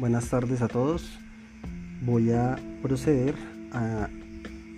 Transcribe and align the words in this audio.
Buenas 0.00 0.30
tardes 0.30 0.62
a 0.62 0.68
todos. 0.68 1.18
Voy 2.06 2.30
a 2.30 2.56
proceder 2.80 3.34
a 3.70 4.08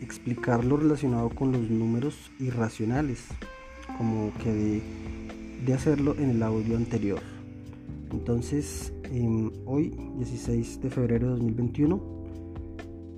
explicar 0.01 0.65
lo 0.65 0.77
relacionado 0.77 1.31
con 1.31 1.53
los 1.53 1.71
números 1.71 2.33
irracionales, 2.41 3.29
como 3.97 4.33
que 4.43 4.83
de, 5.65 5.75
hacerlo 5.75 6.17
en 6.19 6.31
el 6.31 6.43
audio 6.43 6.77
anterior. 6.77 7.21
Entonces, 8.11 8.93
em, 9.13 9.53
hoy, 9.65 9.97
16 10.19 10.81
de 10.81 10.91
febrero 10.91 11.29
de 11.29 11.33
2021, 11.35 12.03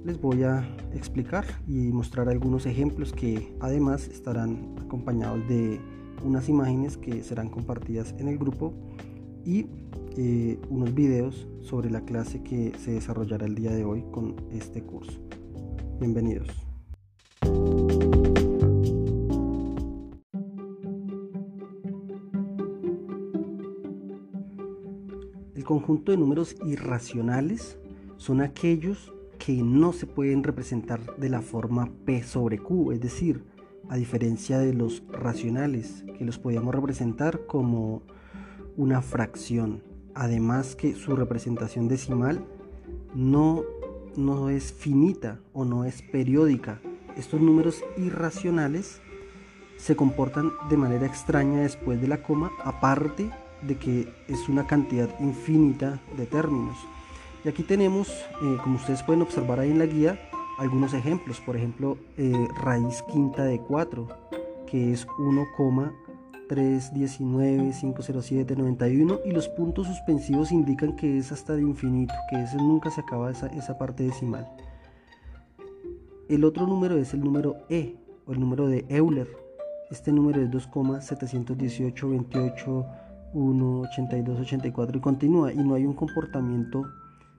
les 0.04 0.20
voy 0.20 0.42
a 0.42 0.62
explicar 0.92 1.46
y 1.66 1.90
mostrar 1.90 2.28
algunos 2.28 2.66
ejemplos 2.66 3.14
que 3.14 3.56
además 3.60 4.08
estarán 4.08 4.74
acompañados 4.78 5.48
de 5.48 5.80
unas 6.22 6.50
imágenes 6.50 6.98
que 6.98 7.22
serán 7.22 7.48
compartidas 7.48 8.14
en 8.18 8.28
el 8.28 8.36
grupo 8.36 8.74
y 9.44 9.66
eh, 10.16 10.58
unos 10.70 10.94
videos 10.94 11.46
sobre 11.62 11.90
la 11.90 12.02
clase 12.02 12.42
que 12.42 12.72
se 12.78 12.92
desarrollará 12.92 13.46
el 13.46 13.54
día 13.54 13.72
de 13.72 13.84
hoy 13.84 14.04
con 14.10 14.36
este 14.52 14.82
curso. 14.82 15.20
Bienvenidos. 15.98 16.48
El 25.54 25.64
conjunto 25.64 26.12
de 26.12 26.18
números 26.18 26.56
irracionales 26.66 27.78
son 28.16 28.40
aquellos 28.40 29.12
que 29.38 29.62
no 29.62 29.92
se 29.92 30.06
pueden 30.06 30.42
representar 30.42 31.16
de 31.16 31.28
la 31.28 31.42
forma 31.42 31.90
P 32.04 32.22
sobre 32.22 32.58
Q, 32.58 32.92
es 32.92 33.00
decir, 33.00 33.44
a 33.88 33.96
diferencia 33.96 34.58
de 34.58 34.72
los 34.72 35.02
racionales, 35.10 36.04
que 36.16 36.24
los 36.24 36.38
podíamos 36.38 36.74
representar 36.74 37.46
como 37.46 38.02
una 38.76 39.02
fracción, 39.02 39.82
además 40.14 40.76
que 40.76 40.94
su 40.94 41.16
representación 41.16 41.88
decimal 41.88 42.44
no, 43.14 43.62
no 44.16 44.48
es 44.48 44.72
finita 44.72 45.40
o 45.52 45.64
no 45.64 45.84
es 45.84 46.02
periódica. 46.02 46.80
Estos 47.16 47.40
números 47.40 47.82
irracionales 47.96 49.00
se 49.76 49.96
comportan 49.96 50.50
de 50.68 50.76
manera 50.76 51.06
extraña 51.06 51.60
después 51.60 52.00
de 52.00 52.08
la 52.08 52.22
coma, 52.22 52.50
aparte 52.64 53.30
de 53.62 53.76
que 53.76 54.12
es 54.28 54.48
una 54.48 54.66
cantidad 54.66 55.08
infinita 55.20 56.00
de 56.16 56.26
términos. 56.26 56.76
Y 57.44 57.48
aquí 57.48 57.62
tenemos, 57.62 58.08
eh, 58.08 58.56
como 58.62 58.76
ustedes 58.76 59.02
pueden 59.02 59.22
observar 59.22 59.60
ahí 59.60 59.70
en 59.70 59.78
la 59.78 59.86
guía, 59.86 60.18
algunos 60.58 60.94
ejemplos. 60.94 61.40
Por 61.40 61.56
ejemplo, 61.56 61.98
eh, 62.16 62.48
raíz 62.62 63.02
quinta 63.12 63.44
de 63.44 63.60
4, 63.60 64.08
que 64.66 64.92
es 64.92 65.06
1, 65.18 65.44
3, 66.48 66.94
19, 66.94 67.72
507, 67.80 68.56
91 68.56 69.20
y 69.24 69.32
los 69.32 69.48
puntos 69.48 69.86
suspensivos 69.86 70.52
indican 70.52 70.96
que 70.96 71.18
es 71.18 71.32
hasta 71.32 71.54
de 71.54 71.62
infinito, 71.62 72.14
que 72.30 72.42
ese 72.42 72.56
nunca 72.56 72.90
se 72.90 73.00
acaba 73.00 73.30
esa, 73.30 73.46
esa 73.48 73.78
parte 73.78 74.04
decimal. 74.04 74.48
El 76.28 76.44
otro 76.44 76.66
número 76.66 76.96
es 76.96 77.12
el 77.14 77.20
número 77.20 77.56
E 77.68 77.96
o 78.26 78.32
el 78.32 78.40
número 78.40 78.66
de 78.66 78.86
Euler. 78.88 79.28
Este 79.90 80.12
número 80.12 80.40
es 80.40 80.50
2,718, 80.50 82.08
28, 82.08 82.86
1, 83.34 83.80
82, 83.80 84.40
84 84.40 84.98
y 84.98 85.00
continúa 85.00 85.52
y 85.52 85.58
no 85.58 85.74
hay 85.74 85.84
un 85.84 85.94
comportamiento 85.94 86.84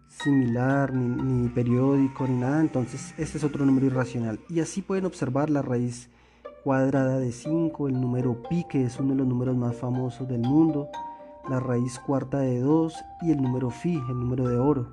similar 0.07 0.93
ni, 0.93 1.21
ni 1.21 1.49
periódico 1.49 2.27
ni 2.27 2.37
nada, 2.37 2.61
entonces 2.61 3.13
este 3.17 3.37
es 3.37 3.43
otro 3.43 3.65
número 3.65 3.87
irracional. 3.87 4.39
Y 4.49 4.59
así 4.59 4.81
pueden 4.81 5.05
observar 5.05 5.49
la 5.49 5.61
raíz 5.61 6.09
cuadrada 6.65 7.19
de 7.19 7.31
5, 7.31 7.89
el 7.89 8.01
número 8.01 8.41
pi, 8.49 8.65
que 8.67 8.85
es 8.85 8.99
uno 8.99 9.11
de 9.11 9.17
los 9.17 9.27
números 9.27 9.55
más 9.55 9.75
famosos 9.75 10.27
del 10.27 10.41
mundo, 10.41 10.89
la 11.47 11.59
raíz 11.59 11.99
cuarta 11.99 12.39
de 12.39 12.59
2 12.59 12.95
y 13.21 13.29
el 13.29 13.39
número 13.39 13.69
phi, 13.69 13.93
el 13.93 14.19
número 14.19 14.47
de 14.47 14.57
oro. 14.57 14.91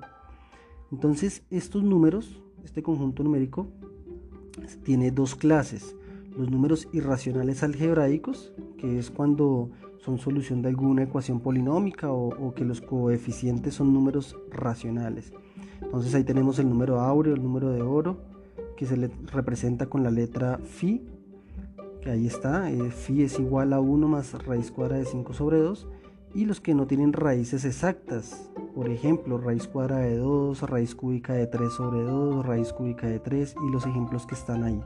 Entonces, 0.91 1.41
estos 1.49 1.81
números, 1.81 2.39
este 2.63 2.83
conjunto 2.83 3.23
numérico, 3.23 3.69
tiene 4.83 5.09
dos 5.09 5.33
clases. 5.33 5.95
Los 6.37 6.51
números 6.51 6.87
irracionales 6.93 7.63
algebraicos, 7.63 8.53
que 8.77 8.99
es 8.99 9.09
cuando 9.09 9.71
son 9.97 10.19
solución 10.19 10.61
de 10.61 10.69
alguna 10.69 11.01
ecuación 11.01 11.39
polinómica 11.39 12.11
o, 12.11 12.53
que 12.53 12.65
los 12.65 12.81
coeficientes 12.81 13.73
son 13.73 13.95
números 13.95 14.37
racionales. 14.51 15.33
Entonces 15.81 16.13
ahí 16.13 16.23
tenemos 16.23 16.59
el 16.59 16.69
número 16.69 16.99
áureo, 16.99 17.33
el 17.33 17.41
número 17.41 17.71
de 17.71 17.81
oro, 17.81 18.17
que 18.77 18.85
se 18.85 18.95
le 18.95 19.09
representa 19.31 19.87
con 19.87 20.03
la 20.03 20.11
letra 20.11 20.59
phi 20.59 21.01
ahí 22.09 22.27
está, 22.27 22.71
eh, 22.71 22.91
es 23.17 23.39
igual 23.39 23.73
a 23.73 23.79
1 23.79 24.07
más 24.07 24.33
raíz 24.45 24.71
cuadrada 24.71 24.99
de 24.99 25.05
5 25.05 25.33
sobre 25.33 25.59
2 25.59 25.87
y 26.35 26.45
los 26.45 26.59
que 26.59 26.73
no 26.73 26.87
tienen 26.87 27.13
raíces 27.13 27.63
exactas, 27.65 28.49
por 28.73 28.89
ejemplo, 28.89 29.37
raíz 29.37 29.67
cuadrada 29.67 30.01
de 30.01 30.17
2, 30.17 30.61
raíz 30.69 30.95
cúbica 30.95 31.33
de 31.33 31.47
3 31.47 31.71
sobre 31.71 32.01
2, 32.01 32.45
raíz 32.45 32.73
cúbica 32.73 33.07
de 33.07 33.19
3 33.19 33.55
y 33.67 33.71
los 33.71 33.85
ejemplos 33.85 34.25
que 34.25 34.35
están 34.35 34.63
ahí. 34.63 34.81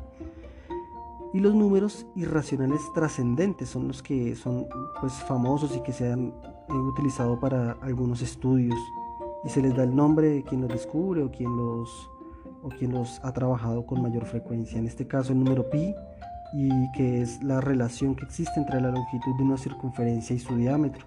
Y 1.34 1.40
los 1.40 1.56
números 1.56 2.06
irracionales 2.16 2.82
trascendentes 2.94 3.70
son 3.70 3.88
los 3.88 4.02
que 4.02 4.36
son 4.36 4.66
pues, 5.00 5.14
famosos 5.14 5.76
y 5.76 5.82
que 5.82 5.94
se 5.94 6.12
han 6.12 6.34
eh, 6.70 6.74
utilizado 6.74 7.40
para 7.40 7.74
algunos 7.82 8.22
estudios 8.22 8.78
y 9.44 9.50
se 9.50 9.62
les 9.62 9.76
da 9.76 9.84
el 9.84 9.96
nombre 9.96 10.30
de 10.30 10.44
quien 10.44 10.62
los 10.62 10.70
descubre 10.70 11.24
o 11.24 11.32
quien 11.32 11.56
los, 11.56 12.10
o 12.64 12.70
quien 12.70 12.92
los 12.92 13.20
ha 13.24 13.32
trabajado 13.34 13.86
con 13.86 14.02
mayor 14.02 14.26
frecuencia. 14.26 14.80
En 14.80 14.88
este 14.88 15.08
caso 15.08 15.32
el 15.32 15.40
número 15.40 15.70
pi 15.70 15.94
y 16.54 16.92
que 16.92 17.22
es 17.22 17.44
la 17.44 17.62
relación 17.62 18.16
que 18.16 18.26
existe 18.26 18.60
entre 18.60 18.82
la 18.82 18.92
longitud 18.92 19.36
de 19.38 19.44
una 19.44 19.58
circunferencia 19.58 20.36
y 20.36 20.40
su 20.40 20.56
diámetro 20.56 21.06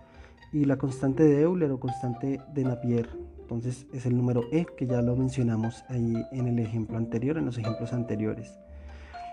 y 0.52 0.64
la 0.64 0.76
constante 0.76 1.22
de 1.22 1.42
Euler 1.42 1.70
o 1.70 1.80
constante 1.80 2.40
de 2.52 2.64
Napier. 2.64 3.08
Entonces 3.40 3.86
es 3.92 4.06
el 4.06 4.16
número 4.16 4.42
E 4.52 4.66
que 4.76 4.86
ya 4.86 5.02
lo 5.02 5.16
mencionamos 5.16 5.84
ahí 5.88 6.24
en 6.32 6.46
el 6.46 6.58
ejemplo 6.58 6.96
anterior, 6.96 7.38
en 7.38 7.46
los 7.46 7.58
ejemplos 7.58 7.92
anteriores. 7.92 8.58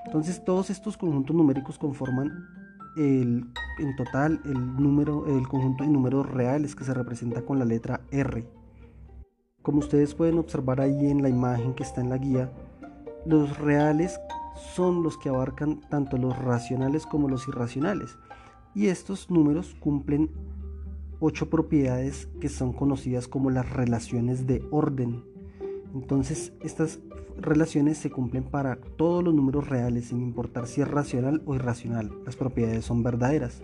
Entonces 0.05 0.43
todos 0.43 0.69
estos 0.69 0.97
conjuntos 0.97 1.35
numéricos 1.35 1.77
conforman 1.77 2.31
el, 2.97 3.45
en 3.79 3.95
total 3.95 4.41
el, 4.45 4.75
número, 4.75 5.25
el 5.37 5.47
conjunto 5.47 5.83
de 5.83 5.89
números 5.89 6.29
reales 6.29 6.75
que 6.75 6.83
se 6.83 6.93
representa 6.93 7.41
con 7.43 7.59
la 7.59 7.65
letra 7.65 8.01
R. 8.11 8.47
Como 9.61 9.79
ustedes 9.79 10.15
pueden 10.15 10.39
observar 10.39 10.81
ahí 10.81 11.07
en 11.07 11.21
la 11.21 11.29
imagen 11.29 11.73
que 11.73 11.83
está 11.83 12.01
en 12.01 12.09
la 12.09 12.17
guía, 12.17 12.49
los 13.25 13.57
reales 13.59 14.19
son 14.57 15.03
los 15.03 15.17
que 15.17 15.29
abarcan 15.29 15.81
tanto 15.89 16.17
los 16.17 16.37
racionales 16.37 17.05
como 17.05 17.29
los 17.29 17.47
irracionales. 17.47 18.17
Y 18.75 18.87
estos 18.87 19.29
números 19.31 19.75
cumplen 19.79 20.29
ocho 21.19 21.49
propiedades 21.49 22.27
que 22.39 22.49
son 22.49 22.73
conocidas 22.73 23.27
como 23.27 23.49
las 23.49 23.69
relaciones 23.69 24.45
de 24.45 24.63
orden. 24.71 25.23
Entonces 25.93 26.53
estas 26.61 26.99
relaciones 27.37 27.97
se 27.97 28.09
cumplen 28.09 28.43
para 28.43 28.75
todos 28.75 29.23
los 29.23 29.33
números 29.33 29.67
reales 29.67 30.05
sin 30.05 30.21
importar 30.21 30.67
si 30.67 30.81
es 30.81 30.87
racional 30.87 31.41
o 31.45 31.55
irracional. 31.55 32.11
Las 32.25 32.35
propiedades 32.35 32.85
son 32.85 33.03
verdaderas. 33.03 33.61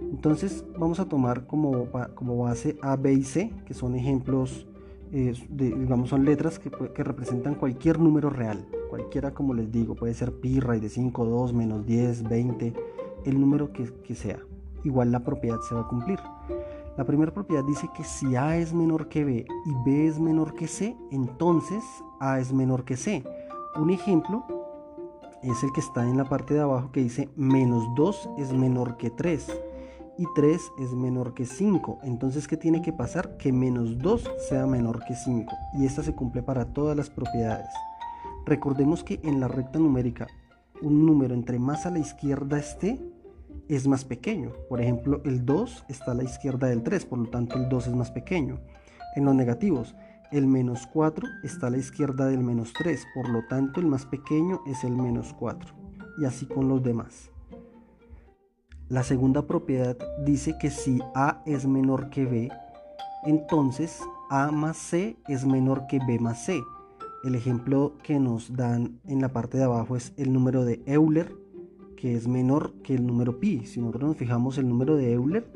Entonces 0.00 0.64
vamos 0.78 1.00
a 1.00 1.08
tomar 1.08 1.46
como, 1.46 1.88
como 2.14 2.38
base 2.38 2.76
A, 2.82 2.96
B 2.96 3.12
y 3.12 3.22
C, 3.24 3.52
que 3.66 3.74
son 3.74 3.94
ejemplos 3.94 4.66
digamos, 5.12 6.08
son 6.08 6.24
letras 6.24 6.58
que, 6.58 6.70
representan 7.02 7.54
cualquier 7.54 8.00
número 8.00 8.30
real, 8.30 8.66
cualquiera 8.88 9.34
como 9.34 9.52
les 9.52 9.70
digo, 9.70 9.94
puede 9.94 10.14
ser 10.14 10.32
pi, 10.32 10.58
raíz 10.58 10.80
de 10.80 10.88
5, 10.88 11.24
2, 11.24 11.52
menos 11.52 11.86
10, 11.86 12.28
20, 12.28 12.72
el 13.26 13.40
número 13.40 13.72
que, 13.72 13.92
que 14.02 14.14
sea. 14.14 14.38
Igual 14.84 15.12
la 15.12 15.20
propiedad 15.20 15.60
se 15.68 15.74
va 15.74 15.82
a 15.82 15.88
cumplir. 15.88 16.18
La 16.96 17.04
primera 17.04 17.32
propiedad 17.32 17.62
dice 17.64 17.88
que 17.94 18.04
si 18.04 18.36
A 18.36 18.56
es 18.56 18.72
menor 18.72 19.08
que 19.08 19.24
B 19.24 19.46
y 19.66 19.74
B 19.84 20.06
es 20.06 20.18
menor 20.18 20.54
que 20.54 20.66
C, 20.66 20.96
entonces 21.10 21.84
A 22.18 22.40
es 22.40 22.52
menor 22.52 22.84
que 22.84 22.96
C. 22.96 23.22
Un 23.76 23.90
ejemplo 23.90 24.44
es 25.42 25.62
el 25.62 25.72
que 25.72 25.80
está 25.80 26.08
en 26.08 26.16
la 26.16 26.24
parte 26.24 26.54
de 26.54 26.60
abajo 26.60 26.90
que 26.90 27.00
dice 27.00 27.28
menos 27.36 27.84
2 27.96 28.30
es 28.38 28.52
menor 28.52 28.96
que 28.96 29.10
3 29.10 29.50
y 30.18 30.26
3 30.34 30.60
es 30.78 30.92
menor 30.92 31.34
que 31.34 31.46
5. 31.46 32.00
Entonces, 32.02 32.46
¿qué 32.46 32.56
tiene 32.56 32.82
que 32.82 32.92
pasar? 32.92 33.36
Que 33.36 33.52
menos 33.52 33.98
2 33.98 34.30
sea 34.48 34.66
menor 34.66 35.04
que 35.04 35.14
5. 35.14 35.52
Y 35.74 35.86
esta 35.86 36.02
se 36.02 36.14
cumple 36.14 36.42
para 36.42 36.66
todas 36.66 36.96
las 36.96 37.10
propiedades. 37.10 37.68
Recordemos 38.44 39.04
que 39.04 39.20
en 39.22 39.40
la 39.40 39.48
recta 39.48 39.78
numérica, 39.78 40.26
un 40.82 41.06
número 41.06 41.34
entre 41.34 41.58
más 41.58 41.86
a 41.86 41.90
la 41.90 42.00
izquierda 42.00 42.58
esté, 42.58 43.00
es 43.68 43.86
más 43.86 44.04
pequeño. 44.04 44.52
Por 44.68 44.80
ejemplo, 44.80 45.22
el 45.24 45.44
2 45.44 45.86
está 45.88 46.12
a 46.12 46.14
la 46.14 46.24
izquierda 46.24 46.68
del 46.68 46.82
3, 46.82 47.06
por 47.06 47.18
lo 47.18 47.30
tanto 47.30 47.56
el 47.56 47.68
2 47.68 47.86
es 47.86 47.94
más 47.94 48.10
pequeño. 48.10 48.60
En 49.14 49.24
los 49.24 49.34
negativos, 49.34 49.94
el 50.30 50.46
menos 50.46 50.86
4 50.92 51.26
está 51.42 51.68
a 51.68 51.70
la 51.70 51.78
izquierda 51.78 52.26
del 52.26 52.42
menos 52.42 52.72
3, 52.72 53.06
por 53.14 53.28
lo 53.28 53.46
tanto 53.46 53.80
el 53.80 53.86
más 53.86 54.06
pequeño 54.06 54.60
es 54.66 54.84
el 54.84 54.96
menos 54.96 55.34
4. 55.34 55.74
Y 56.18 56.24
así 56.24 56.46
con 56.46 56.68
los 56.68 56.82
demás. 56.82 57.31
La 58.92 59.02
segunda 59.02 59.46
propiedad 59.46 59.96
dice 60.22 60.58
que 60.60 60.68
si 60.68 60.98
A 61.14 61.40
es 61.46 61.66
menor 61.66 62.10
que 62.10 62.26
B, 62.26 62.50
entonces 63.24 63.98
A 64.28 64.50
más 64.50 64.76
C 64.76 65.16
es 65.28 65.46
menor 65.46 65.86
que 65.86 65.98
B 66.06 66.18
más 66.18 66.44
C. 66.44 66.60
El 67.24 67.34
ejemplo 67.34 67.94
que 68.02 68.20
nos 68.20 68.54
dan 68.54 69.00
en 69.06 69.22
la 69.22 69.30
parte 69.30 69.56
de 69.56 69.64
abajo 69.64 69.96
es 69.96 70.12
el 70.18 70.30
número 70.30 70.66
de 70.66 70.82
Euler, 70.84 71.34
que 71.96 72.16
es 72.16 72.28
menor 72.28 72.74
que 72.82 72.94
el 72.94 73.06
número 73.06 73.40
pi. 73.40 73.64
Si 73.64 73.80
nosotros 73.80 74.10
nos 74.10 74.16
fijamos 74.18 74.58
el 74.58 74.68
número 74.68 74.94
de 74.94 75.10
Euler 75.14 75.50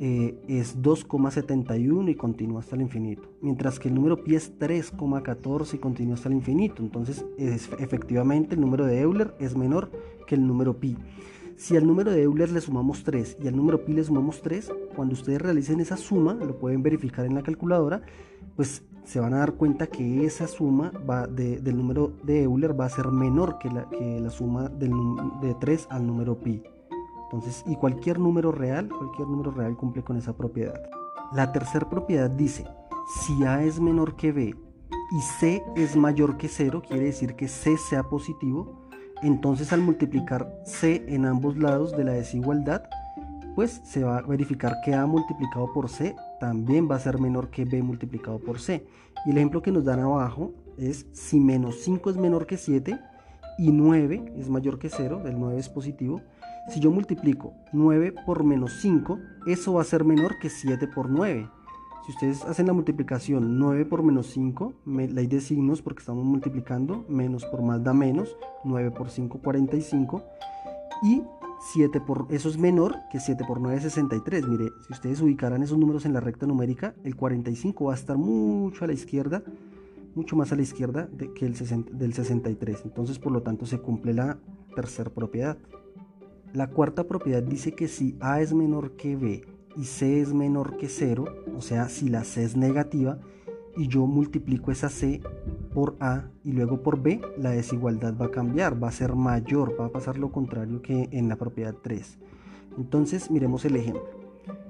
eh, 0.00 0.38
es 0.48 0.80
2,71 0.80 2.10
y 2.10 2.14
continúa 2.14 2.60
hasta 2.60 2.76
el 2.76 2.80
infinito. 2.80 3.28
Mientras 3.42 3.78
que 3.78 3.88
el 3.88 3.94
número 3.94 4.24
pi 4.24 4.36
es 4.36 4.58
3,14 4.58 5.74
y 5.74 5.78
continúa 5.78 6.14
hasta 6.14 6.30
el 6.30 6.36
infinito. 6.36 6.82
Entonces, 6.82 7.26
efectivamente, 7.36 8.54
el 8.54 8.62
número 8.62 8.86
de 8.86 9.02
Euler 9.02 9.34
es 9.38 9.54
menor 9.54 9.90
que 10.26 10.34
el 10.34 10.46
número 10.46 10.80
pi. 10.80 10.96
Si 11.60 11.76
al 11.76 11.86
número 11.86 12.10
de 12.10 12.22
Euler 12.22 12.50
le 12.50 12.62
sumamos 12.62 13.04
3 13.04 13.36
y 13.42 13.46
al 13.46 13.54
número 13.54 13.84
pi 13.84 13.92
le 13.92 14.02
sumamos 14.02 14.40
3, 14.40 14.72
cuando 14.96 15.12
ustedes 15.12 15.42
realicen 15.42 15.78
esa 15.80 15.98
suma, 15.98 16.32
lo 16.32 16.58
pueden 16.58 16.82
verificar 16.82 17.26
en 17.26 17.34
la 17.34 17.42
calculadora, 17.42 18.00
pues 18.56 18.82
se 19.04 19.20
van 19.20 19.34
a 19.34 19.40
dar 19.40 19.52
cuenta 19.52 19.86
que 19.86 20.24
esa 20.24 20.46
suma 20.46 20.90
va 21.08 21.26
del 21.26 21.76
número 21.76 22.14
de 22.22 22.44
Euler 22.44 22.80
va 22.80 22.86
a 22.86 22.88
ser 22.88 23.08
menor 23.08 23.58
que 23.58 23.68
la, 23.68 23.86
que 23.90 24.20
la 24.20 24.30
suma 24.30 24.70
del, 24.70 24.90
de 25.42 25.54
3 25.54 25.88
al 25.90 26.06
número 26.06 26.40
pi. 26.40 26.62
Entonces, 27.24 27.62
y 27.66 27.76
cualquier 27.76 28.18
número 28.18 28.52
real, 28.52 28.88
cualquier 28.88 29.28
número 29.28 29.50
real 29.50 29.76
cumple 29.76 30.02
con 30.02 30.16
esa 30.16 30.34
propiedad. 30.34 30.80
La 31.34 31.52
tercera 31.52 31.90
propiedad 31.90 32.30
dice, 32.30 32.64
si 33.20 33.44
A 33.44 33.62
es 33.62 33.78
menor 33.78 34.16
que 34.16 34.32
B 34.32 34.56
y 35.10 35.20
C 35.38 35.62
es 35.76 35.94
mayor 35.94 36.38
que 36.38 36.48
0, 36.48 36.80
quiere 36.88 37.04
decir 37.04 37.36
que 37.36 37.48
C 37.48 37.76
sea 37.76 38.04
positivo, 38.04 38.79
entonces 39.22 39.72
al 39.72 39.80
multiplicar 39.80 40.52
C 40.64 41.04
en 41.08 41.26
ambos 41.26 41.56
lados 41.56 41.96
de 41.96 42.04
la 42.04 42.12
desigualdad, 42.12 42.84
pues 43.54 43.80
se 43.84 44.04
va 44.04 44.18
a 44.18 44.22
verificar 44.22 44.76
que 44.84 44.94
A 44.94 45.06
multiplicado 45.06 45.72
por 45.72 45.88
C 45.88 46.14
también 46.38 46.88
va 46.90 46.96
a 46.96 47.00
ser 47.00 47.18
menor 47.18 47.50
que 47.50 47.64
B 47.64 47.82
multiplicado 47.82 48.38
por 48.38 48.60
C. 48.60 48.86
Y 49.26 49.30
el 49.30 49.38
ejemplo 49.38 49.60
que 49.60 49.72
nos 49.72 49.84
dan 49.84 50.00
abajo 50.00 50.52
es 50.78 51.06
si 51.12 51.38
menos 51.40 51.80
5 51.82 52.10
es 52.10 52.16
menor 52.16 52.46
que 52.46 52.56
7 52.56 52.98
y 53.58 53.72
9 53.72 54.32
es 54.38 54.48
mayor 54.48 54.78
que 54.78 54.88
0, 54.88 55.22
el 55.26 55.38
9 55.38 55.58
es 55.58 55.68
positivo, 55.68 56.22
si 56.68 56.80
yo 56.80 56.90
multiplico 56.90 57.52
9 57.72 58.14
por 58.24 58.44
menos 58.44 58.78
5, 58.80 59.18
eso 59.46 59.74
va 59.74 59.82
a 59.82 59.84
ser 59.84 60.04
menor 60.04 60.38
que 60.38 60.48
7 60.48 60.86
por 60.88 61.10
9. 61.10 61.48
Si 62.04 62.12
ustedes 62.12 62.44
hacen 62.44 62.66
la 62.66 62.72
multiplicación 62.72 63.58
9 63.58 63.84
por 63.84 64.02
menos 64.02 64.28
5, 64.28 64.72
ley 64.86 65.26
de 65.26 65.40
signos 65.40 65.82
porque 65.82 66.00
estamos 66.00 66.24
multiplicando, 66.24 67.04
menos 67.08 67.44
por 67.44 67.60
más 67.60 67.84
da 67.84 67.92
menos, 67.92 68.36
9 68.64 68.90
por 68.90 69.10
5, 69.10 69.38
45. 69.38 70.22
Y 71.02 71.22
7 71.72 72.00
por, 72.00 72.26
eso 72.30 72.48
es 72.48 72.56
menor 72.56 72.96
que 73.10 73.20
7 73.20 73.44
por 73.46 73.60
9, 73.60 73.80
63. 73.80 74.48
Mire, 74.48 74.70
si 74.86 74.92
ustedes 74.94 75.20
ubicaran 75.20 75.62
esos 75.62 75.76
números 75.76 76.06
en 76.06 76.14
la 76.14 76.20
recta 76.20 76.46
numérica, 76.46 76.94
el 77.04 77.16
45 77.16 77.84
va 77.84 77.92
a 77.92 77.96
estar 77.96 78.16
mucho 78.16 78.84
a 78.84 78.88
la 78.88 78.94
izquierda, 78.94 79.42
mucho 80.14 80.36
más 80.36 80.52
a 80.52 80.56
la 80.56 80.62
izquierda 80.62 81.08
que 81.34 81.44
el 81.44 81.54
del 81.92 82.14
63. 82.14 82.80
Entonces, 82.84 83.18
por 83.18 83.32
lo 83.32 83.42
tanto, 83.42 83.66
se 83.66 83.78
cumple 83.78 84.14
la 84.14 84.38
tercera 84.74 85.10
propiedad. 85.10 85.58
La 86.54 86.68
cuarta 86.68 87.04
propiedad 87.04 87.42
dice 87.42 87.74
que 87.74 87.88
si 87.88 88.16
A 88.20 88.40
es 88.40 88.54
menor 88.54 88.92
que 88.92 89.16
B 89.16 89.59
y 89.76 89.84
C 89.84 90.20
es 90.20 90.34
menor 90.34 90.76
que 90.76 90.88
0, 90.88 91.24
o 91.56 91.60
sea, 91.60 91.88
si 91.88 92.08
la 92.08 92.24
C 92.24 92.44
es 92.44 92.56
negativa, 92.56 93.18
y 93.76 93.88
yo 93.88 94.06
multiplico 94.06 94.72
esa 94.72 94.88
C 94.88 95.20
por 95.72 95.96
A 96.00 96.24
y 96.44 96.52
luego 96.52 96.82
por 96.82 97.00
B, 97.00 97.20
la 97.38 97.50
desigualdad 97.50 98.14
va 98.20 98.26
a 98.26 98.30
cambiar, 98.30 98.82
va 98.82 98.88
a 98.88 98.92
ser 98.92 99.14
mayor, 99.14 99.76
va 99.80 99.86
a 99.86 99.92
pasar 99.92 100.18
lo 100.18 100.32
contrario 100.32 100.82
que 100.82 101.08
en 101.12 101.28
la 101.28 101.36
propiedad 101.36 101.74
3. 101.80 102.18
Entonces, 102.78 103.30
miremos 103.30 103.64
el 103.64 103.76
ejemplo. 103.76 104.02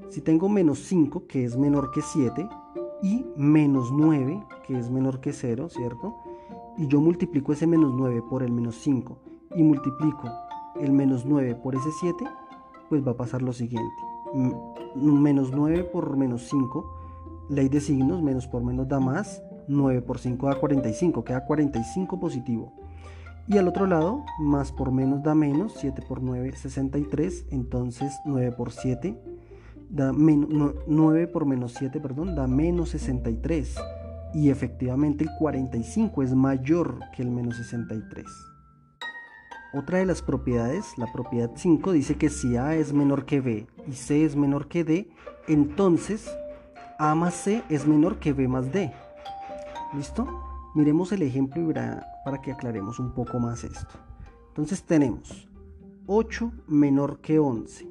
Si 0.08 0.20
tengo 0.20 0.48
menos 0.48 0.80
5, 0.80 1.26
que 1.26 1.44
es 1.44 1.56
menor 1.56 1.92
que 1.92 2.02
7, 2.02 2.48
y 3.02 3.24
menos 3.36 3.90
9, 3.92 4.44
que 4.66 4.78
es 4.78 4.90
menor 4.90 5.20
que 5.20 5.32
0, 5.32 5.68
¿cierto? 5.70 6.16
Y 6.76 6.86
yo 6.86 7.00
multiplico 7.00 7.52
ese 7.52 7.66
menos 7.66 7.92
9 7.94 8.22
por 8.28 8.42
el 8.42 8.52
menos 8.52 8.76
5 8.76 9.18
y 9.56 9.62
multiplico 9.62 10.30
el 10.80 10.92
menos 10.92 11.24
9 11.24 11.56
por 11.56 11.74
ese 11.74 11.90
7, 12.00 12.24
pues 12.88 13.06
va 13.06 13.12
a 13.12 13.16
pasar 13.16 13.42
lo 13.42 13.52
siguiente. 13.52 14.09
Menos 14.94 15.50
9 15.52 15.84
por 15.84 16.16
menos 16.16 16.48
5, 16.48 17.46
ley 17.50 17.68
de 17.68 17.80
signos, 17.80 18.22
menos 18.22 18.46
por 18.46 18.62
menos 18.62 18.88
da 18.88 19.00
más, 19.00 19.42
9 19.68 20.02
por 20.02 20.18
5 20.18 20.46
da 20.48 20.58
45, 20.58 21.24
queda 21.24 21.44
45 21.44 22.20
positivo. 22.20 22.72
Y 23.46 23.58
al 23.58 23.66
otro 23.66 23.86
lado, 23.86 24.24
más 24.38 24.70
por 24.70 24.92
menos 24.92 25.22
da 25.22 25.34
menos, 25.34 25.74
7 25.78 26.02
por 26.06 26.22
9, 26.22 26.52
63, 26.56 27.46
entonces 27.50 28.12
9 28.24 28.52
por 28.52 28.70
7 28.70 29.20
da 29.90 30.12
menos, 30.12 30.74
9 30.86 31.26
por 31.26 31.46
menos 31.46 31.74
7, 31.74 32.00
perdón, 32.00 32.36
da 32.36 32.46
menos 32.46 32.90
63. 32.90 33.76
Y 34.32 34.50
efectivamente 34.50 35.24
el 35.24 35.30
45 35.38 36.22
es 36.22 36.34
mayor 36.34 37.00
que 37.14 37.22
el 37.22 37.30
menos 37.30 37.56
63. 37.56 38.24
Otra 39.72 39.98
de 39.98 40.06
las 40.06 40.20
propiedades, 40.20 40.98
la 40.98 41.12
propiedad 41.12 41.52
5, 41.54 41.92
dice 41.92 42.16
que 42.16 42.28
si 42.28 42.56
A 42.56 42.74
es 42.74 42.92
menor 42.92 43.24
que 43.24 43.40
B 43.40 43.68
y 43.86 43.92
C 43.92 44.24
es 44.24 44.34
menor 44.34 44.66
que 44.66 44.82
D, 44.82 45.08
entonces 45.46 46.28
A 46.98 47.14
más 47.14 47.34
C 47.34 47.62
es 47.68 47.86
menor 47.86 48.18
que 48.18 48.32
B 48.32 48.48
más 48.48 48.72
D. 48.72 48.92
¿Listo? 49.94 50.26
Miremos 50.74 51.12
el 51.12 51.22
ejemplo 51.22 51.72
para 52.24 52.40
que 52.40 52.52
aclaremos 52.52 52.98
un 52.98 53.12
poco 53.12 53.38
más 53.38 53.62
esto. 53.62 53.98
Entonces 54.48 54.82
tenemos 54.82 55.48
8 56.06 56.52
menor 56.66 57.20
que 57.20 57.38
11 57.38 57.88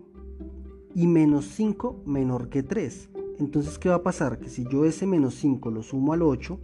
y 0.96 1.08
menos 1.08 1.46
5 1.46 2.04
menor 2.06 2.50
que 2.50 2.64
3. 2.64 3.10
Entonces, 3.40 3.80
¿qué 3.80 3.88
va 3.88 3.96
a 3.96 4.04
pasar? 4.04 4.40
Que 4.40 4.50
si 4.50 4.66
yo 4.66 4.84
ese 4.84 5.06
menos 5.06 5.36
5 5.36 5.72
lo 5.72 5.82
sumo 5.82 6.12
al 6.12 6.24
8 6.24 6.60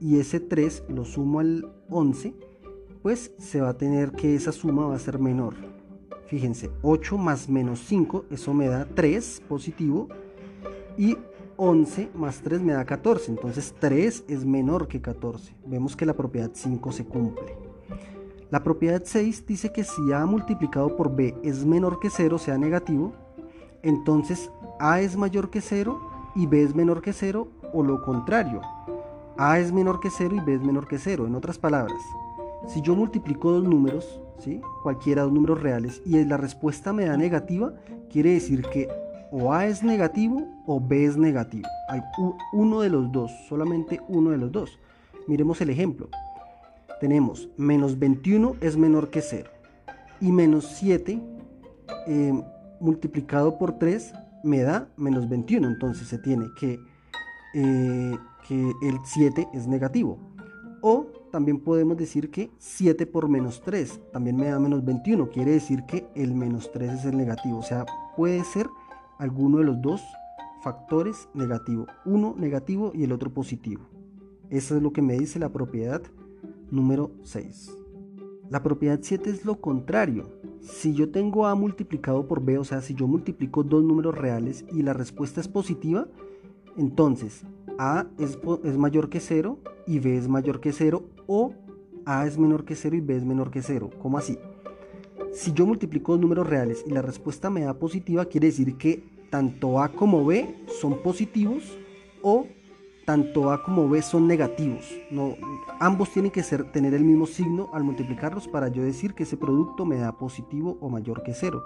y 0.00 0.18
ese 0.18 0.40
3 0.40 0.84
lo 0.90 1.06
sumo 1.06 1.40
al 1.40 1.72
11, 1.88 2.34
pues 3.02 3.32
se 3.38 3.60
va 3.60 3.70
a 3.70 3.78
tener 3.78 4.12
que 4.12 4.34
esa 4.34 4.52
suma 4.52 4.86
va 4.86 4.96
a 4.96 4.98
ser 4.98 5.18
menor. 5.18 5.54
Fíjense, 6.26 6.70
8 6.82 7.16
más 7.16 7.48
menos 7.48 7.80
5, 7.86 8.26
eso 8.30 8.52
me 8.52 8.68
da 8.68 8.86
3 8.86 9.42
positivo. 9.48 10.08
Y 10.96 11.16
11 11.56 12.10
más 12.14 12.40
3 12.42 12.60
me 12.60 12.72
da 12.72 12.84
14. 12.84 13.30
Entonces 13.30 13.74
3 13.78 14.24
es 14.28 14.44
menor 14.44 14.88
que 14.88 15.00
14. 15.00 15.54
Vemos 15.66 15.96
que 15.96 16.06
la 16.06 16.14
propiedad 16.14 16.50
5 16.52 16.92
se 16.92 17.04
cumple. 17.04 17.56
La 18.50 18.62
propiedad 18.62 19.02
6 19.04 19.46
dice 19.46 19.72
que 19.72 19.84
si 19.84 20.12
A 20.12 20.24
multiplicado 20.24 20.96
por 20.96 21.14
B 21.14 21.34
es 21.42 21.64
menor 21.64 22.00
que 22.00 22.10
0, 22.10 22.38
sea 22.38 22.56
negativo, 22.56 23.12
entonces 23.82 24.50
A 24.80 25.00
es 25.00 25.16
mayor 25.16 25.50
que 25.50 25.60
0 25.60 26.00
y 26.34 26.46
B 26.46 26.62
es 26.62 26.74
menor 26.74 27.02
que 27.02 27.12
0 27.12 27.48
o 27.72 27.82
lo 27.82 28.02
contrario. 28.02 28.60
A 29.36 29.58
es 29.58 29.72
menor 29.72 30.00
que 30.00 30.10
0 30.10 30.36
y 30.36 30.40
B 30.40 30.54
es 30.54 30.62
menor 30.62 30.88
que 30.88 30.98
0. 30.98 31.26
En 31.26 31.34
otras 31.34 31.58
palabras, 31.58 32.00
si 32.66 32.82
yo 32.82 32.94
multiplico 32.94 33.52
dos 33.52 33.64
números, 33.64 34.20
¿sí? 34.38 34.60
cualquiera 34.82 35.22
dos 35.22 35.32
números 35.32 35.62
reales, 35.62 36.02
y 36.04 36.22
la 36.24 36.36
respuesta 36.36 36.92
me 36.92 37.06
da 37.06 37.16
negativa, 37.16 37.74
quiere 38.10 38.32
decir 38.32 38.62
que 38.62 38.88
o 39.30 39.52
A 39.52 39.66
es 39.66 39.82
negativo 39.82 40.48
o 40.66 40.80
B 40.80 41.04
es 41.04 41.16
negativo. 41.16 41.68
Hay 41.88 42.00
uno 42.52 42.80
de 42.80 42.88
los 42.88 43.12
dos, 43.12 43.30
solamente 43.48 44.00
uno 44.08 44.30
de 44.30 44.38
los 44.38 44.50
dos. 44.50 44.78
Miremos 45.26 45.60
el 45.60 45.70
ejemplo. 45.70 46.08
Tenemos 47.00 47.48
menos 47.56 47.98
21 47.98 48.56
es 48.60 48.76
menor 48.76 49.10
que 49.10 49.20
0 49.20 49.50
y 50.20 50.32
menos 50.32 50.64
7 50.64 51.20
eh, 52.06 52.42
multiplicado 52.80 53.56
por 53.58 53.78
3 53.78 54.12
me 54.42 54.62
da 54.62 54.88
menos 54.96 55.28
21. 55.28 55.68
Entonces 55.68 56.08
se 56.08 56.18
tiene 56.18 56.46
que, 56.58 56.80
eh, 57.54 58.18
que 58.46 58.72
el 58.82 58.98
7 59.04 59.48
es 59.52 59.66
negativo. 59.66 60.18
O 60.80 61.06
también 61.30 61.60
podemos 61.60 61.96
decir 61.96 62.30
que 62.30 62.50
7 62.58 63.06
por 63.06 63.28
menos 63.28 63.62
3 63.62 64.00
también 64.12 64.36
me 64.36 64.46
da 64.46 64.58
menos 64.58 64.84
21. 64.84 65.28
Quiere 65.30 65.52
decir 65.52 65.84
que 65.84 66.06
el 66.14 66.34
menos 66.34 66.70
3 66.72 66.92
es 66.92 67.04
el 67.04 67.16
negativo. 67.16 67.58
O 67.58 67.62
sea, 67.62 67.86
puede 68.16 68.44
ser 68.44 68.68
alguno 69.18 69.58
de 69.58 69.64
los 69.64 69.80
dos 69.80 70.02
factores 70.62 71.28
negativo. 71.34 71.86
Uno 72.04 72.34
negativo 72.36 72.92
y 72.94 73.04
el 73.04 73.12
otro 73.12 73.32
positivo. 73.32 73.82
Eso 74.50 74.76
es 74.76 74.82
lo 74.82 74.92
que 74.92 75.02
me 75.02 75.18
dice 75.18 75.38
la 75.38 75.50
propiedad 75.50 76.02
número 76.70 77.10
6. 77.22 77.76
La 78.50 78.62
propiedad 78.62 78.98
7 79.00 79.28
es 79.28 79.44
lo 79.44 79.60
contrario. 79.60 80.30
Si 80.60 80.94
yo 80.94 81.10
tengo 81.10 81.46
A 81.46 81.54
multiplicado 81.54 82.26
por 82.26 82.42
B, 82.42 82.58
o 82.58 82.64
sea, 82.64 82.80
si 82.80 82.94
yo 82.94 83.06
multiplico 83.06 83.62
dos 83.62 83.84
números 83.84 84.16
reales 84.16 84.64
y 84.72 84.82
la 84.82 84.94
respuesta 84.94 85.40
es 85.40 85.48
positiva, 85.48 86.08
entonces 86.76 87.44
A 87.78 88.06
es, 88.18 88.38
es 88.64 88.78
mayor 88.78 89.10
que 89.10 89.20
0 89.20 89.58
y 89.86 89.98
B 89.98 90.16
es 90.16 90.28
mayor 90.28 90.60
que 90.60 90.72
0 90.72 91.04
o 91.28 91.52
A 92.04 92.26
es 92.26 92.36
menor 92.36 92.64
que 92.64 92.74
0 92.74 92.96
y 92.96 93.00
B 93.00 93.16
es 93.16 93.24
menor 93.24 93.52
que 93.52 93.62
0. 93.62 93.90
¿Cómo 94.02 94.18
así? 94.18 94.36
Si 95.32 95.52
yo 95.52 95.66
multiplico 95.66 96.12
dos 96.12 96.20
números 96.20 96.48
reales 96.48 96.82
y 96.84 96.90
la 96.90 97.02
respuesta 97.02 97.50
me 97.50 97.60
da 97.60 97.74
positiva, 97.74 98.24
quiere 98.24 98.48
decir 98.48 98.76
que 98.76 99.04
tanto 99.30 99.80
A 99.80 99.90
como 99.90 100.24
B 100.24 100.64
son 100.80 101.02
positivos 101.02 101.78
o 102.22 102.46
tanto 103.04 103.50
A 103.50 103.62
como 103.62 103.88
B 103.88 104.02
son 104.02 104.26
negativos. 104.26 104.84
No, 105.10 105.34
ambos 105.80 106.10
tienen 106.10 106.30
que 106.30 106.42
ser, 106.42 106.72
tener 106.72 106.94
el 106.94 107.04
mismo 107.04 107.26
signo 107.26 107.68
al 107.72 107.84
multiplicarlos 107.84 108.48
para 108.48 108.68
yo 108.68 108.82
decir 108.82 109.14
que 109.14 109.22
ese 109.22 109.36
producto 109.36 109.84
me 109.84 109.96
da 109.96 110.12
positivo 110.12 110.78
o 110.80 110.88
mayor 110.88 111.22
que 111.22 111.34
0. 111.34 111.62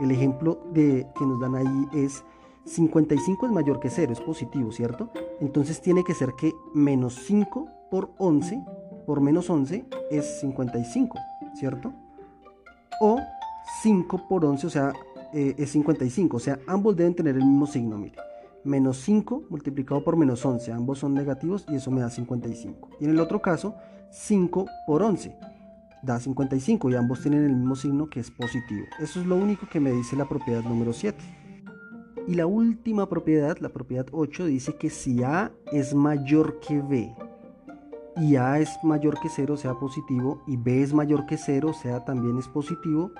El 0.00 0.10
ejemplo 0.10 0.60
de, 0.72 1.06
que 1.18 1.26
nos 1.26 1.40
dan 1.40 1.54
ahí 1.54 1.88
es 1.92 2.24
55 2.64 3.46
es 3.46 3.52
mayor 3.52 3.80
que 3.80 3.90
0, 3.90 4.12
es 4.12 4.20
positivo, 4.20 4.72
¿cierto? 4.72 5.10
Entonces 5.40 5.80
tiene 5.80 6.04
que 6.04 6.14
ser 6.14 6.34
que 6.36 6.52
menos 6.74 7.14
5 7.26 7.68
por 7.90 8.10
11, 8.18 8.64
por 9.06 9.20
menos 9.20 9.48
11 9.50 9.84
es 10.10 10.40
55, 10.40 11.18
¿cierto? 11.54 11.92
O 13.00 13.20
5 13.82 14.28
por 14.28 14.44
11, 14.44 14.66
o 14.66 14.70
sea, 14.70 14.92
eh, 15.32 15.54
es 15.58 15.70
55, 15.70 16.36
o 16.36 16.40
sea, 16.40 16.58
ambos 16.66 16.96
deben 16.96 17.14
tener 17.14 17.36
el 17.36 17.44
mismo 17.44 17.66
signo, 17.66 17.96
mire. 17.98 18.16
Menos 18.64 18.98
5 18.98 19.44
multiplicado 19.50 20.04
por 20.04 20.16
menos 20.16 20.44
11, 20.44 20.72
ambos 20.72 21.00
son 21.00 21.14
negativos 21.14 21.64
y 21.68 21.76
eso 21.76 21.90
me 21.90 22.00
da 22.00 22.10
55. 22.10 22.90
Y 23.00 23.04
en 23.04 23.10
el 23.10 23.20
otro 23.20 23.42
caso, 23.42 23.74
5 24.10 24.66
por 24.86 25.02
11 25.02 25.36
da 26.02 26.18
55 26.18 26.90
y 26.90 26.94
ambos 26.96 27.22
tienen 27.22 27.44
el 27.44 27.56
mismo 27.56 27.76
signo 27.76 28.08
que 28.08 28.20
es 28.20 28.30
positivo. 28.30 28.86
Eso 29.00 29.20
es 29.20 29.26
lo 29.26 29.36
único 29.36 29.68
que 29.68 29.80
me 29.80 29.92
dice 29.92 30.16
la 30.16 30.28
propiedad 30.28 30.62
número 30.62 30.92
7. 30.92 31.16
Y 32.28 32.34
la 32.34 32.46
última 32.46 33.08
propiedad, 33.08 33.58
la 33.58 33.70
propiedad 33.70 34.06
8, 34.12 34.46
dice 34.46 34.76
que 34.76 34.90
si 34.90 35.24
A 35.24 35.50
es 35.72 35.94
mayor 35.94 36.60
que 36.60 36.80
B 36.80 37.12
y 38.16 38.36
A 38.36 38.58
es 38.58 38.70
mayor 38.82 39.18
que 39.20 39.28
0, 39.28 39.56
sea 39.56 39.74
positivo, 39.78 40.42
y 40.46 40.56
B 40.56 40.82
es 40.82 40.92
mayor 40.92 41.26
que 41.26 41.36
0, 41.36 41.72
sea 41.72 42.04
también 42.04 42.38
es 42.38 42.48
positivo, 42.48 43.12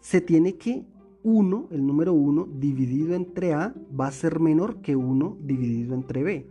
se 0.00 0.20
tiene 0.20 0.56
que 0.56 0.84
1, 1.22 1.68
el 1.72 1.86
número 1.86 2.12
1, 2.12 2.48
dividido 2.58 3.14
entre 3.14 3.52
A 3.52 3.74
va 3.98 4.06
a 4.06 4.12
ser 4.12 4.38
menor 4.40 4.80
que 4.80 4.96
1 4.96 5.38
dividido 5.40 5.94
entre 5.94 6.22
B. 6.22 6.46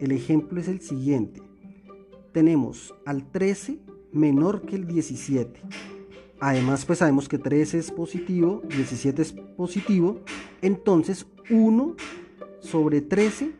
El 0.00 0.12
ejemplo 0.12 0.60
es 0.60 0.68
el 0.68 0.80
siguiente. 0.80 1.42
Tenemos 2.32 2.94
al 3.04 3.30
13 3.30 3.80
menor 4.12 4.62
que 4.62 4.76
el 4.76 4.86
17. 4.86 5.60
Además, 6.40 6.84
pues 6.84 6.98
sabemos 7.00 7.28
que 7.28 7.38
13 7.38 7.78
es 7.78 7.90
positivo, 7.90 8.62
17 8.68 9.22
es 9.22 9.32
positivo. 9.32 10.20
Entonces, 10.62 11.26
1 11.50 11.96
sobre 12.60 13.00
13 13.00 13.52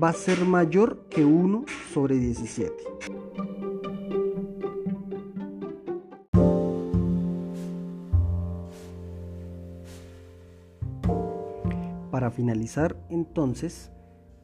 va 0.00 0.10
a 0.10 0.12
ser 0.12 0.44
mayor 0.44 1.06
que 1.08 1.24
1 1.24 1.64
sobre 1.92 2.16
17. 2.16 2.72
Para 12.10 12.30
finalizar, 12.30 12.96
entonces, 13.10 13.92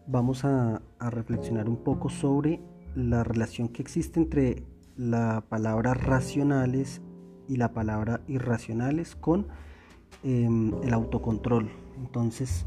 vamos 0.07 0.45
a, 0.45 0.81
reflexionar 1.01 1.69
un 1.69 1.77
poco 1.77 2.09
sobre 2.09 2.61
la 2.95 3.25
relación 3.25 3.69
que 3.69 3.83
existe 3.83 4.21
entre 4.21 4.63
la 4.97 5.45
palabra 5.49 5.93
racionales 5.93 7.03
y 7.49 7.57
la 7.57 7.73
palabra 7.73 8.21
irracionales 8.27 9.17
con 9.17 9.49
em, 10.23 10.73
el 10.83 10.95
autocontrol. 10.95 11.69
Entonces, 11.99 12.65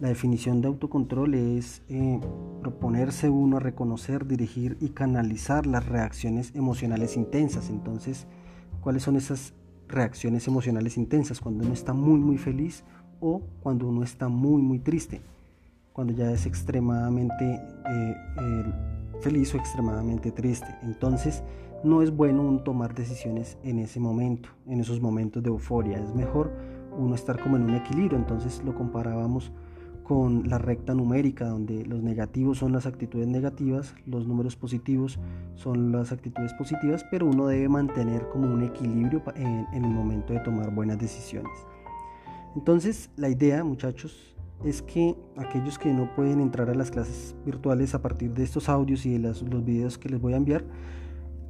la 0.00 0.08
definición 0.08 0.60
de 0.60 0.68
autocontrol 0.68 1.34
es 1.34 1.82
eh, 1.88 2.20
proponerse 2.60 3.30
uno 3.30 3.58
a 3.58 3.60
reconocer, 3.60 4.26
dirigir 4.26 4.76
y 4.80 4.88
canalizar 4.88 5.66
las 5.66 5.86
reacciones 5.86 6.52
emocionales 6.54 7.16
intensas. 7.16 7.70
Entonces, 7.70 8.26
¿cuáles 8.80 9.04
son 9.04 9.16
esas 9.16 9.54
reacciones 9.88 10.48
emocionales 10.48 10.96
intensas? 10.96 11.40
Cuando 11.40 11.64
uno 11.64 11.72
está 11.72 11.92
muy, 11.92 12.18
muy 12.18 12.38
feliz 12.38 12.82
o 13.20 13.42
cuando 13.62 13.86
uno 13.88 14.02
está 14.02 14.28
muy 14.28 14.60
muy 14.62 14.80
triste, 14.80 15.20
cuando 15.92 16.12
ya 16.12 16.30
es 16.32 16.44
extremadamente 16.46 17.44
eh, 17.54 18.64
feliz 19.20 19.54
o 19.54 19.58
extremadamente 19.58 20.32
triste. 20.32 20.74
Entonces 20.82 21.42
no 21.84 22.02
es 22.02 22.14
bueno 22.14 22.60
tomar 22.64 22.94
decisiones 22.94 23.58
en 23.62 23.78
ese 23.78 24.00
momento, 24.00 24.48
en 24.66 24.80
esos 24.80 25.00
momentos 25.00 25.42
de 25.42 25.50
euforia. 25.50 25.98
Es 25.98 26.14
mejor 26.14 26.50
uno 26.98 27.14
estar 27.14 27.40
como 27.40 27.56
en 27.56 27.62
un 27.62 27.74
equilibrio. 27.74 28.18
Entonces 28.18 28.60
lo 28.64 28.74
comparábamos 28.74 29.52
con 30.04 30.48
la 30.48 30.58
recta 30.58 30.94
numérica, 30.94 31.48
donde 31.48 31.84
los 31.86 32.02
negativos 32.02 32.58
son 32.58 32.72
las 32.72 32.86
actitudes 32.86 33.26
negativas, 33.26 33.94
los 34.06 34.26
números 34.26 34.54
positivos 34.54 35.18
son 35.54 35.90
las 35.90 36.12
actitudes 36.12 36.52
positivas, 36.52 37.04
pero 37.10 37.26
uno 37.26 37.46
debe 37.46 37.68
mantener 37.68 38.28
como 38.28 38.52
un 38.52 38.62
equilibrio 38.62 39.22
en 39.34 39.66
el 39.72 39.90
momento 39.90 40.34
de 40.34 40.40
tomar 40.40 40.74
buenas 40.74 40.98
decisiones. 40.98 41.52
Entonces, 42.54 43.10
la 43.16 43.30
idea, 43.30 43.64
muchachos, 43.64 44.36
es 44.64 44.82
que 44.82 45.16
aquellos 45.36 45.78
que 45.78 45.92
no 45.92 46.14
pueden 46.14 46.40
entrar 46.40 46.70
a 46.70 46.74
las 46.74 46.90
clases 46.90 47.34
virtuales 47.44 47.94
a 47.94 48.02
partir 48.02 48.32
de 48.32 48.44
estos 48.44 48.68
audios 48.68 49.06
y 49.06 49.14
de 49.14 49.18
los 49.18 49.64
videos 49.64 49.96
que 49.98 50.10
les 50.10 50.20
voy 50.20 50.34
a 50.34 50.36
enviar, 50.36 50.64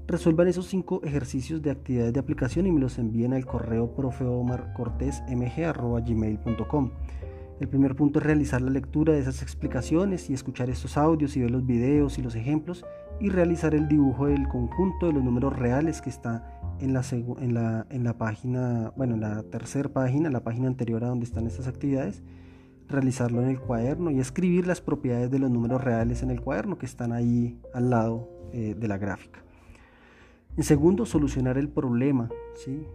resuelvan 0.07 0.49
esos 0.49 0.67
cinco 0.67 1.01
ejercicios 1.03 1.63
de 1.63 1.71
actividades 1.71 2.13
de 2.13 2.21
aplicación 2.21 2.67
y 2.67 2.73
me 2.73 2.81
los 2.81 2.99
envíen 2.99 3.33
al 3.33 3.47
correo 3.47 3.95
profeomarcortesmg.gmail.com. 3.95 6.91
El 7.61 7.69
primer 7.69 7.95
punto 7.95 8.19
es 8.19 8.25
realizar 8.27 8.61
la 8.61 8.71
lectura 8.71 9.13
de 9.13 9.21
esas 9.21 9.41
explicaciones 9.41 10.29
y 10.29 10.35
escuchar 10.35 10.71
estos 10.71 10.97
audios 10.97 11.37
y 11.37 11.41
ver 11.41 11.53
los 11.53 11.65
videos 11.65 12.19
y 12.19 12.23
los 12.23 12.35
ejemplos 12.35 12.85
y 13.21 13.29
realizar 13.29 13.75
el 13.77 13.87
dibujo 13.87 14.27
del 14.27 14.49
conjunto 14.49 15.07
de 15.07 15.13
los 15.13 15.23
números 15.23 15.57
reales 15.57 16.03
que 16.03 16.11
está 16.11 16.61
en 16.81 16.93
la, 16.93 17.03
en 17.13 17.55
la, 17.55 17.87
en 17.91 18.03
la 18.03 18.19
página, 18.19 18.93
bueno, 18.97 19.15
en 19.15 19.21
la 19.21 19.45
tercera 19.45 19.89
página, 19.89 20.31
la 20.31 20.43
página 20.43 20.67
anterior 20.67 21.05
a 21.05 21.09
donde 21.09 21.25
están 21.25 21.47
estas 21.47 21.69
actividades, 21.69 22.25
realizarlo 22.89 23.41
en 23.41 23.51
el 23.51 23.61
cuaderno 23.61 24.11
y 24.11 24.19
escribir 24.19 24.67
las 24.67 24.81
propiedades 24.81 25.31
de 25.31 25.39
los 25.39 25.51
números 25.51 25.83
reales 25.83 26.25
en 26.25 26.31
el 26.31 26.41
cuaderno 26.41 26.77
que 26.77 26.87
están 26.87 27.13
ahí 27.13 27.61
al 27.73 27.91
lado 27.91 28.29
eh, 28.53 28.75
de 28.77 28.89
la 28.89 28.99
gráfica. 28.99 29.44
En 30.57 30.63
segundo, 30.63 31.05
solucionar 31.05 31.59
el 31.59 31.69
problema. 31.69 32.29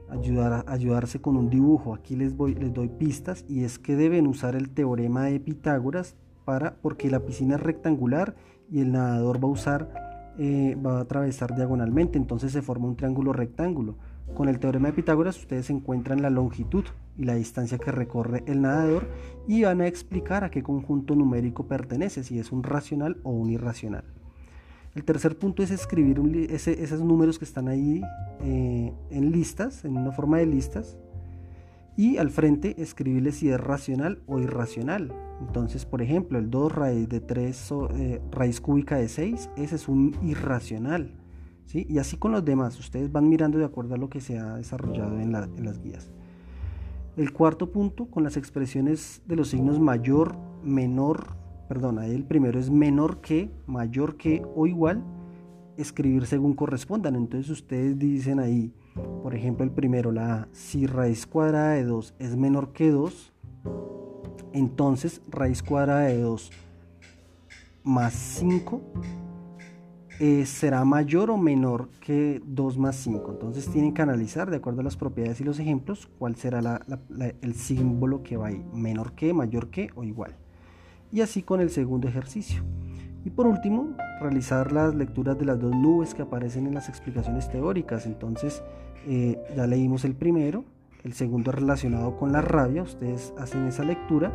Ayudar 0.09 0.63
ayudarse 0.67 1.19
con 1.19 1.35
un 1.35 1.49
dibujo. 1.49 1.93
Aquí 1.93 2.15
les, 2.15 2.35
voy, 2.35 2.55
les 2.55 2.73
doy 2.73 2.87
pistas 2.87 3.43
y 3.49 3.63
es 3.63 3.79
que 3.79 3.95
deben 3.95 4.27
usar 4.27 4.55
el 4.55 4.69
teorema 4.69 5.25
de 5.25 5.39
Pitágoras 5.39 6.15
para, 6.45 6.75
porque 6.75 7.11
la 7.11 7.19
piscina 7.19 7.55
es 7.55 7.61
rectangular 7.61 8.35
y 8.71 8.79
el 8.79 8.93
nadador 8.93 9.43
va 9.43 9.49
a 9.49 9.51
usar 9.51 10.09
eh, 10.41 10.77
va 10.85 10.99
a 10.99 11.01
atravesar 11.01 11.53
diagonalmente, 11.53 12.17
entonces 12.17 12.53
se 12.53 12.61
forma 12.61 12.87
un 12.87 12.95
triángulo 12.95 13.33
rectángulo. 13.33 13.95
Con 14.35 14.47
el 14.47 14.57
teorema 14.57 14.87
de 14.87 14.93
Pitágoras 14.93 15.37
ustedes 15.37 15.69
encuentran 15.69 16.21
la 16.21 16.29
longitud 16.29 16.85
y 17.17 17.25
la 17.25 17.35
distancia 17.35 17.77
que 17.77 17.91
recorre 17.91 18.45
el 18.47 18.61
nadador 18.61 19.09
y 19.49 19.63
van 19.63 19.81
a 19.81 19.87
explicar 19.87 20.45
a 20.45 20.49
qué 20.49 20.63
conjunto 20.63 21.13
numérico 21.13 21.67
pertenece, 21.67 22.23
si 22.23 22.39
es 22.39 22.53
un 22.53 22.63
racional 22.63 23.17
o 23.23 23.31
un 23.31 23.49
irracional. 23.49 24.05
El 24.99 25.05
tercer 25.05 25.37
punto 25.37 25.63
es 25.63 25.71
escribir 25.71 26.19
esos 26.49 27.01
números 27.01 27.39
que 27.39 27.45
están 27.45 27.69
ahí 27.69 28.01
eh, 28.41 28.93
en 29.09 29.31
listas, 29.31 29.85
en 29.85 29.95
una 29.95 30.11
forma 30.11 30.39
de 30.39 30.45
listas, 30.45 30.97
y 31.95 32.17
al 32.17 32.29
frente 32.29 32.81
escribirle 32.81 33.31
si 33.31 33.47
es 33.47 33.57
racional 33.57 34.21
o 34.27 34.41
irracional. 34.41 35.13
Entonces, 35.39 35.85
por 35.85 36.01
ejemplo, 36.01 36.37
el 36.37 36.49
2 36.49 36.75
raíz 36.75 37.07
de 37.07 37.21
3 37.21 37.73
eh, 37.93 38.21
raíz 38.29 38.59
cúbica 38.59 38.97
de 38.97 39.07
6, 39.07 39.51
ese 39.55 39.75
es 39.77 39.87
un 39.87 40.17
irracional. 40.21 41.13
¿sí? 41.65 41.87
Y 41.89 41.99
así 41.99 42.17
con 42.17 42.33
los 42.33 42.43
demás, 42.43 42.77
ustedes 42.77 43.09
van 43.09 43.29
mirando 43.29 43.57
de 43.57 43.63
acuerdo 43.63 43.95
a 43.95 43.97
lo 43.97 44.09
que 44.09 44.19
se 44.19 44.37
ha 44.37 44.55
desarrollado 44.55 45.17
en, 45.17 45.33
en 45.33 45.63
las 45.63 45.81
guías. 45.81 46.11
El 47.15 47.31
cuarto 47.31 47.71
punto, 47.71 48.07
con 48.07 48.25
las 48.25 48.35
expresiones 48.35 49.21
de 49.25 49.37
los 49.37 49.47
signos 49.47 49.79
mayor, 49.79 50.35
menor, 50.61 51.38
perdón, 51.69 51.99
ahí 51.99 52.15
el 52.15 52.23
primero 52.23 52.59
es 52.59 52.71
menor 52.71 53.21
que, 53.21 53.51
mayor 53.67 54.17
que 54.17 54.43
o 54.55 54.65
igual, 54.65 55.03
escribir 55.77 56.25
según 56.25 56.55
correspondan. 56.55 57.15
Entonces 57.15 57.51
ustedes 57.51 57.97
dicen 57.99 58.39
ahí, 58.39 58.73
por 59.21 59.35
ejemplo, 59.35 59.63
el 59.63 59.71
primero, 59.71 60.11
la 60.11 60.33
A, 60.33 60.47
si 60.51 60.87
raíz 60.87 61.27
cuadrada 61.27 61.73
de 61.73 61.83
2 61.83 62.15
es 62.17 62.35
menor 62.35 62.73
que 62.73 62.89
2, 62.89 63.33
entonces 64.51 65.21
raíz 65.29 65.61
cuadrada 65.61 66.05
de 66.07 66.19
2 66.19 66.51
más 67.83 68.13
5 68.13 68.81
eh, 70.19 70.45
será 70.47 70.83
mayor 70.85 71.29
o 71.29 71.37
menor 71.37 71.89
que 72.01 72.41
2 72.47 72.79
más 72.79 72.95
5. 72.95 73.31
Entonces 73.31 73.69
tienen 73.69 73.93
que 73.93 74.01
analizar 74.01 74.49
de 74.49 74.57
acuerdo 74.57 74.81
a 74.81 74.83
las 74.83 74.97
propiedades 74.97 75.39
y 75.39 75.43
los 75.43 75.59
ejemplos 75.59 76.09
cuál 76.17 76.35
será 76.35 76.81
el 77.41 77.53
símbolo 77.53 78.23
que 78.23 78.37
va 78.37 78.47
ahí, 78.47 78.65
menor 78.73 79.13
que, 79.13 79.33
mayor 79.33 79.69
que 79.69 79.91
o 79.95 80.03
igual. 80.03 80.35
Y 81.11 81.21
así 81.21 81.41
con 81.43 81.61
el 81.61 81.69
segundo 81.69 82.07
ejercicio. 82.07 82.63
Y 83.25 83.31
por 83.31 83.47
último, 83.47 83.95
realizar 84.21 84.71
las 84.71 84.95
lecturas 84.95 85.37
de 85.37 85.45
las 85.45 85.59
dos 85.59 85.75
nubes 85.75 86.13
que 86.13 86.21
aparecen 86.21 86.67
en 86.67 86.73
las 86.73 86.87
explicaciones 86.89 87.49
teóricas. 87.49 88.05
Entonces, 88.05 88.63
eh, 89.07 89.37
ya 89.55 89.67
leímos 89.67 90.05
el 90.05 90.15
primero, 90.15 90.63
el 91.03 91.13
segundo 91.13 91.51
relacionado 91.51 92.17
con 92.17 92.31
la 92.31 92.41
rabia, 92.41 92.83
ustedes 92.83 93.33
hacen 93.37 93.65
esa 93.65 93.83
lectura 93.83 94.31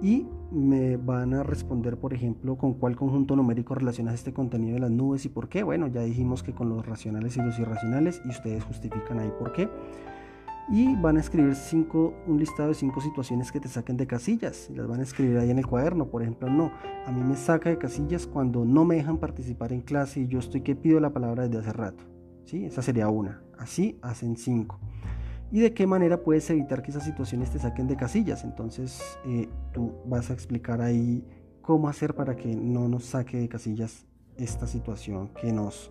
y 0.00 0.26
me 0.50 0.96
van 0.96 1.34
a 1.34 1.42
responder, 1.42 1.98
por 1.98 2.14
ejemplo, 2.14 2.56
con 2.56 2.74
cuál 2.74 2.96
conjunto 2.96 3.36
numérico 3.36 3.74
relacionas 3.74 4.14
este 4.14 4.32
contenido 4.32 4.74
de 4.74 4.80
las 4.80 4.90
nubes 4.90 5.24
y 5.26 5.28
por 5.28 5.48
qué. 5.48 5.62
Bueno, 5.62 5.88
ya 5.88 6.02
dijimos 6.02 6.42
que 6.42 6.52
con 6.52 6.68
los 6.70 6.86
racionales 6.86 7.36
y 7.36 7.42
los 7.42 7.58
irracionales 7.58 8.22
y 8.24 8.28
ustedes 8.28 8.64
justifican 8.64 9.18
ahí 9.18 9.30
por 9.38 9.52
qué 9.52 9.68
y 10.70 10.94
van 10.96 11.16
a 11.16 11.20
escribir 11.20 11.54
cinco, 11.54 12.14
un 12.26 12.38
listado 12.38 12.68
de 12.68 12.74
cinco 12.74 13.00
situaciones 13.00 13.50
que 13.50 13.60
te 13.60 13.68
saquen 13.68 13.96
de 13.96 14.06
casillas 14.06 14.68
las 14.74 14.86
van 14.86 15.00
a 15.00 15.02
escribir 15.02 15.38
ahí 15.38 15.50
en 15.50 15.58
el 15.58 15.66
cuaderno. 15.66 16.08
Por 16.08 16.22
ejemplo, 16.22 16.50
no, 16.50 16.72
a 17.06 17.12
mí 17.12 17.22
me 17.22 17.36
saca 17.36 17.70
de 17.70 17.78
casillas 17.78 18.26
cuando 18.26 18.64
no 18.64 18.84
me 18.84 18.96
dejan 18.96 19.18
participar 19.18 19.72
en 19.72 19.80
clase 19.80 20.20
y 20.20 20.26
yo 20.26 20.38
estoy 20.38 20.60
que 20.60 20.76
pido 20.76 21.00
la 21.00 21.10
palabra 21.10 21.48
desde 21.48 21.60
hace 21.60 21.72
rato. 21.72 22.04
¿sí? 22.44 22.66
Esa 22.66 22.82
sería 22.82 23.08
una. 23.08 23.42
Así 23.58 23.98
hacen 24.02 24.36
cinco. 24.36 24.78
¿Y 25.50 25.60
de 25.60 25.72
qué 25.72 25.86
manera 25.86 26.22
puedes 26.22 26.48
evitar 26.50 26.82
que 26.82 26.90
esas 26.90 27.04
situaciones 27.04 27.50
te 27.50 27.58
saquen 27.58 27.86
de 27.86 27.96
casillas? 27.96 28.44
Entonces 28.44 29.02
eh, 29.24 29.48
tú 29.72 29.94
vas 30.04 30.28
a 30.30 30.34
explicar 30.34 30.82
ahí 30.82 31.24
cómo 31.62 31.88
hacer 31.88 32.14
para 32.14 32.36
que 32.36 32.54
no 32.54 32.88
nos 32.88 33.04
saque 33.06 33.38
de 33.38 33.48
casillas 33.48 34.06
esta 34.36 34.66
situación 34.66 35.30
que 35.40 35.52
nos 35.52 35.90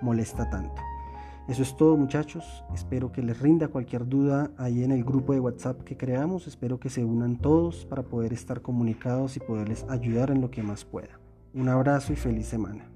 molesta 0.00 0.48
tanto. 0.48 0.80
Eso 1.48 1.62
es 1.62 1.76
todo 1.76 1.96
muchachos, 1.96 2.64
espero 2.72 3.10
que 3.10 3.20
les 3.20 3.40
rinda 3.40 3.66
cualquier 3.68 4.08
duda 4.08 4.52
ahí 4.56 4.84
en 4.84 4.92
el 4.92 5.02
grupo 5.02 5.32
de 5.32 5.40
WhatsApp 5.40 5.82
que 5.82 5.96
creamos, 5.96 6.46
espero 6.46 6.78
que 6.78 6.88
se 6.88 7.04
unan 7.04 7.36
todos 7.36 7.84
para 7.84 8.04
poder 8.04 8.32
estar 8.32 8.62
comunicados 8.62 9.36
y 9.36 9.40
poderles 9.40 9.84
ayudar 9.88 10.30
en 10.30 10.40
lo 10.40 10.50
que 10.50 10.62
más 10.62 10.84
pueda. 10.84 11.18
Un 11.52 11.68
abrazo 11.68 12.12
y 12.12 12.16
feliz 12.16 12.46
semana. 12.46 12.88